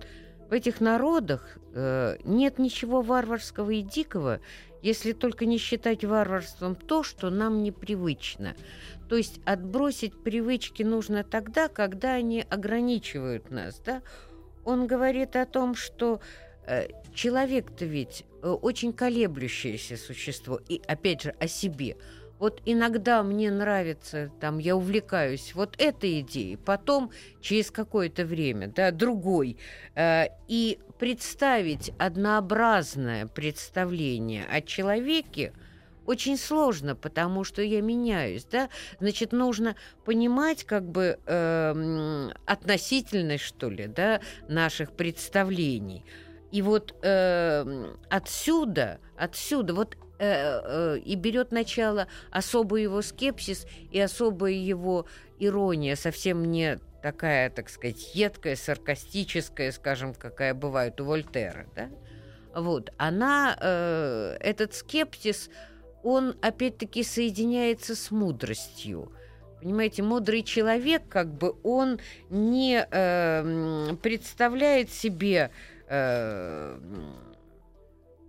[0.49, 4.39] в этих народах э, нет ничего варварского и дикого,
[4.81, 8.55] если только не считать варварством то, что нам непривычно.
[9.09, 14.01] То есть отбросить привычки нужно тогда, когда они ограничивают нас, да?
[14.65, 16.19] он говорит о том, что
[16.65, 21.95] э, человек-то ведь э, очень колеблющееся существо, и опять же о себе.
[22.39, 28.91] Вот иногда мне нравится, там, я увлекаюсь вот этой идеей, потом через какое-то время, да,
[28.91, 29.57] другой.
[29.95, 35.53] Э, и представить однообразное представление о человеке
[36.05, 38.69] очень сложно, потому что я меняюсь, да.
[38.99, 46.03] Значит, нужно понимать как бы э, относительность, что ли, да, наших представлений.
[46.51, 53.99] И вот э, отсюда, отсюда, вот э, э, и берет начало особый его скепсис и
[53.99, 55.05] особая его
[55.39, 61.89] ирония, совсем не такая, так сказать, едкая, саркастическая, скажем, какая бывает у Вольтера, да?
[62.55, 65.49] Вот, она, э, этот скепсис,
[66.05, 69.11] он опять-таки соединяется с мудростью.
[69.59, 71.99] Понимаете, мудрый человек, как бы он
[72.29, 75.49] не э, представляет себе
[75.87, 76.79] э,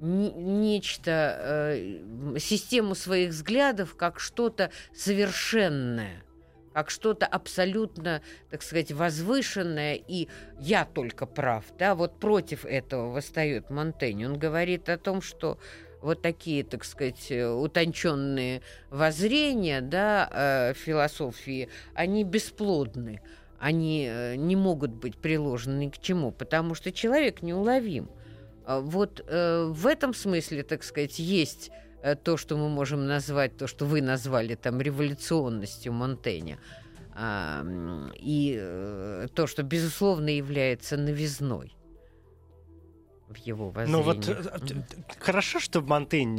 [0.01, 1.39] нечто,
[1.75, 6.23] э, систему своих взглядов как что-то совершенное
[6.73, 8.21] как что-то абсолютно,
[8.51, 10.29] так сказать, возвышенное, и
[10.61, 14.27] я только прав, да, вот против этого восстает Монтень.
[14.27, 15.59] Он говорит о том, что
[16.07, 23.21] вот такие, так сказать, утонченные воззрения, да, э, философии, они бесплодны,
[23.59, 28.09] они э, не могут быть приложены ни к чему, потому что человек неуловим.
[28.65, 31.71] А вот э, в этом смысле, так сказать, есть
[32.07, 36.59] Э, то, что мы можем назвать, то, что вы назвали там революционностью Монтэня,
[37.19, 41.76] и э, то, что, безусловно, является новизной
[43.29, 43.93] в его воззрении.
[43.93, 44.85] Ну вот mm
[45.19, 46.39] хорошо, что Монтень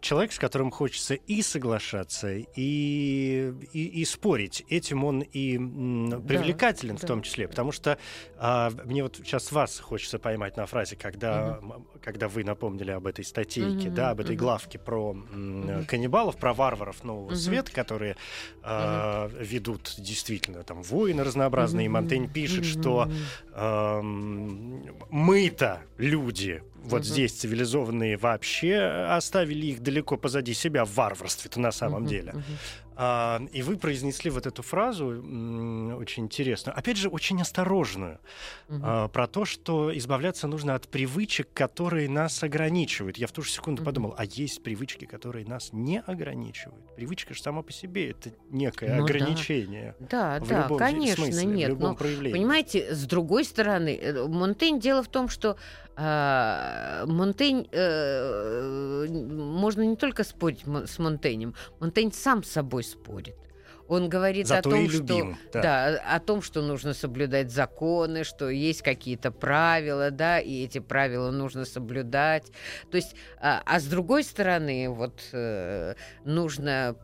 [0.00, 4.64] человек, с которым хочется и соглашаться, и, и, и спорить.
[4.68, 7.98] Этим он и привлекателен да, в том числе, потому что
[8.38, 13.06] а, мне вот сейчас вас хочется поймать на фразе, когда, mm когда вы напомнили об
[13.06, 17.36] этой статейке, mm да, об этой mm главке про mm каннибалов, про варваров Нового mm
[17.36, 18.16] Света, которые
[18.62, 23.10] а, ведут действительно там войны разнообразные, mm и Монтень пишет, mm что
[23.52, 24.00] а,
[25.10, 25.82] мы-то
[26.12, 27.04] люди вот угу.
[27.04, 32.32] здесь цивилизованные вообще оставили их далеко позади себя в варварстве-то на самом угу, деле.
[32.32, 32.42] Угу.
[32.94, 38.18] А, и вы произнесли вот эту фразу очень интересную, опять же, очень осторожную,
[38.68, 38.80] угу.
[38.82, 43.16] а, про то, что избавляться нужно от привычек, которые нас ограничивают.
[43.16, 43.86] Я в ту же секунду угу.
[43.86, 46.94] подумал, а есть привычки, которые нас не ограничивают.
[46.94, 49.94] Привычка же сама по себе это некое ну, ограничение.
[49.98, 51.68] Да, да, да конечно, смысле, нет.
[51.68, 52.38] В любом но, проявлении.
[52.38, 55.56] понимаете, с другой стороны, э, Монтень дело в том, что
[55.91, 63.36] э, Монтень э, можно не только спорить с Монтенем, Монтень сам с собой спорит.
[63.88, 65.62] Он говорит Зато о том, любим, что да.
[65.62, 71.30] Да, о том, что нужно соблюдать законы, что есть какие-то правила, да, и эти правила
[71.30, 72.50] нужно соблюдать.
[72.90, 76.96] То есть, а, а с другой стороны, вот э, нужно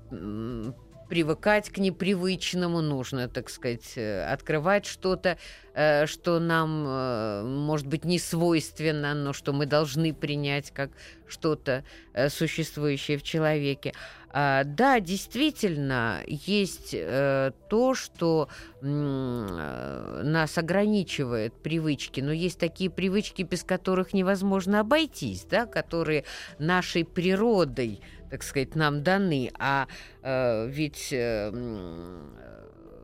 [1.09, 5.39] привыкать к непривычному, нужно, так сказать, э, открывать что-то,
[5.75, 10.91] э, что нам, э, может быть, не свойственно, но что мы должны принять как
[11.27, 11.85] что-то
[12.31, 13.93] существующее в человеке.
[14.31, 18.49] А, да, действительно, есть то, что
[18.81, 26.25] нас ограничивает привычки, но есть такие привычки, без которых невозможно обойтись, да, которые
[26.59, 28.01] нашей природой
[28.31, 29.51] так сказать, нам даны.
[29.59, 29.87] А
[30.22, 31.51] э, ведь э,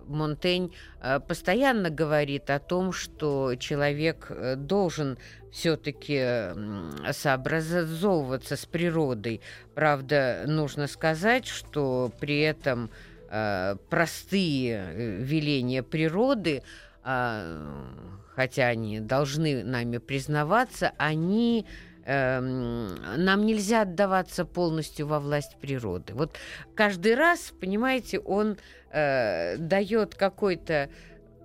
[0.06, 5.18] Монтень э, постоянно говорит о том, что человек э, должен
[5.50, 6.50] все-таки
[7.12, 9.40] сообразовываться с природой.
[9.74, 12.90] Правда, нужно сказать, что при этом
[13.30, 16.62] э, простые веления природы,
[17.04, 17.66] э,
[18.34, 21.66] хотя они должны нами признаваться, они
[22.06, 26.12] нам нельзя отдаваться полностью во власть природы.
[26.14, 26.36] Вот
[26.74, 28.58] каждый раз, понимаете, он
[28.90, 30.90] э, дает какой-то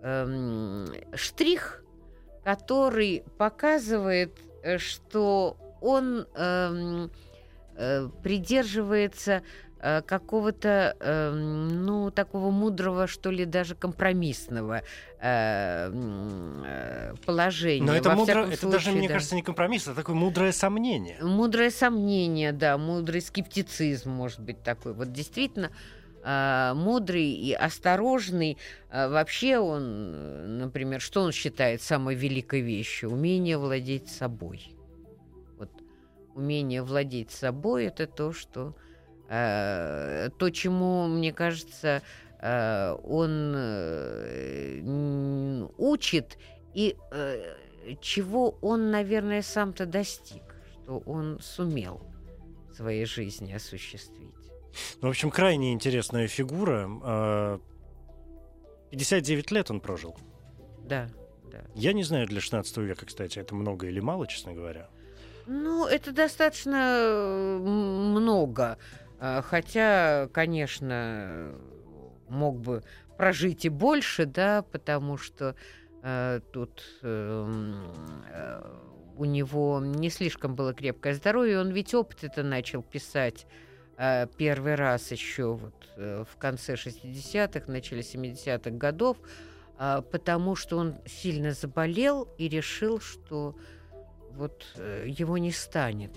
[0.01, 0.85] э,
[1.15, 1.83] штрих,
[2.43, 7.07] который показывает, э, что он э,
[7.75, 9.43] э, придерживается
[9.79, 14.81] какого-то, э, ну, такого мудрого, что ли, даже компромиссного
[15.21, 17.85] э, э положения.
[17.85, 19.13] Но это, мудро, это случае, даже, мне да.
[19.13, 21.17] кажется, не компромисс, это такое мудрое сомнение.
[21.21, 24.93] Мудрое сомнение, да, мудрый скептицизм, может быть, такой.
[24.93, 25.71] Вот действительно,
[26.23, 28.57] э, мудрый и осторожный.
[28.91, 33.11] Э, вообще он, например, что он считает самой великой вещью?
[33.11, 34.75] Умение владеть собой.
[35.57, 35.71] Вот
[36.35, 38.88] умение владеть собой– это то, что Э,
[39.29, 42.01] то, чему, мне кажется,
[42.41, 44.81] э, он э,
[45.77, 46.39] учит,
[46.73, 46.97] и
[48.01, 50.41] чего он, наверное, сам-то достиг,
[50.89, 52.01] что он сумел
[52.71, 54.33] в своей жизни осуществить.
[55.01, 57.59] Ну, в общем, крайне интересная фигура.
[58.89, 60.17] 59 а, лет он прожил.
[60.85, 61.09] Да,
[61.51, 61.61] да.
[61.75, 64.89] Я не знаю для 16 века, кстати, это много или мало, честно говоря.
[65.45, 68.77] Ну, это достаточно много.
[69.19, 71.53] А, хотя, конечно,
[72.29, 72.83] мог бы
[73.17, 75.55] прожить и больше, да, потому что
[76.03, 77.91] э, тут эм,
[78.31, 78.61] э,
[79.17, 81.59] у него не слишком было крепкое здоровье.
[81.59, 83.45] Он ведь опыт это начал писать
[83.97, 89.17] э, первый раз еще вот э, в конце 60-х, начале 70-х годов,
[89.77, 93.57] э, потому что он сильно заболел и решил, что
[94.31, 96.13] вот э, его не станет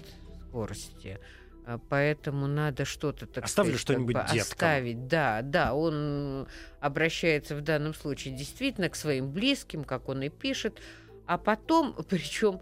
[0.48, 1.18] скорости.
[1.18, 1.41] А,
[1.88, 5.06] поэтому надо что-то так Оставлю что-нибудь как бы оставить.
[5.06, 6.46] Да, да, он
[6.80, 10.80] обращается в данном случае действительно к своим близким, как он и пишет,
[11.26, 12.60] а потом, причем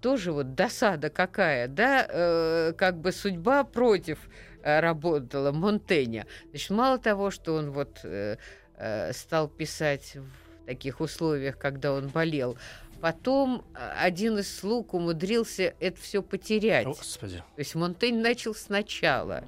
[0.00, 4.18] тоже вот досада какая, да, э, как бы судьба против
[4.62, 6.26] э, работала Монтеня.
[6.50, 8.36] Значит, мало того, что он вот э,
[8.76, 12.56] э, стал писать в таких условиях, когда он болел,
[13.00, 16.86] Потом а, один из слуг умудрился это все потерять.
[16.86, 17.38] Господи.
[17.38, 19.44] То есть Монтень начал сначала.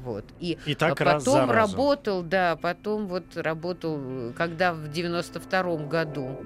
[0.00, 0.24] Вот.
[0.38, 6.38] И, и так потом раз за работал, да, потом вот работал, когда в 92-м году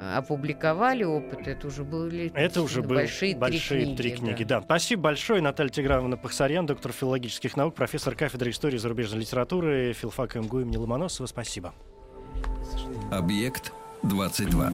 [0.00, 3.96] а, опубликовали опыт, это уже были это уже были большие, большие три книги.
[3.96, 4.60] Три книги да.
[4.60, 4.64] да.
[4.64, 10.60] Спасибо большое, Наталья Тиграновна Пахсарян, доктор филологических наук, профессор кафедры истории зарубежной литературы филфака МГУ
[10.60, 11.26] имени Ломоносова.
[11.26, 11.74] Спасибо.
[13.10, 13.72] Объект
[14.02, 14.73] 22.